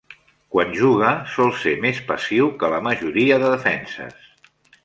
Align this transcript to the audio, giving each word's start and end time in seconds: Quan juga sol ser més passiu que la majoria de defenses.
Quan 0.53 0.71
juga 0.77 1.11
sol 1.33 1.53
ser 1.65 1.75
més 1.85 2.01
passiu 2.09 2.49
que 2.63 2.73
la 2.75 2.83
majoria 2.89 3.41
de 3.45 3.55
defenses. 3.57 4.21